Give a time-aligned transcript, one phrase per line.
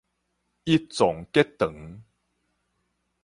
[0.03, 0.03] 乙
[0.79, 2.01] 狀結腸